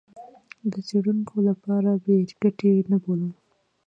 د 0.71 0.73
څېړونکو 0.87 1.35
لپاره 1.49 1.89
بې 2.03 2.17
ګټې 2.41 2.71
نه 2.91 2.97
بولم. 3.03 3.31